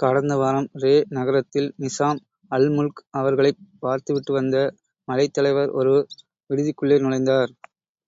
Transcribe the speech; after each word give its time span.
கடந்தவாரம் 0.02 0.68
ரே 0.74 0.92
நகரத்தில், 1.08 1.68
நிசாம் 1.78 2.20
அல்முல்க் 2.50 3.02
அவர்களைப் 3.14 3.60
பார்த்துவிட்டு 3.78 4.32
வந்த 4.32 4.56
மலைத்தலைவர் 5.08 5.72
ஒரு 5.72 5.94
விடுதிக்குள்ளே 6.50 6.98
நுழைந்தார். 7.04 7.52